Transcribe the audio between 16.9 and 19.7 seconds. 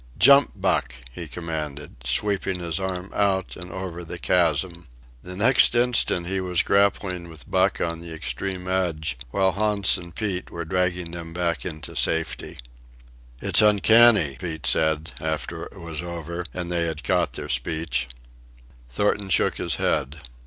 caught their speech. Thornton shook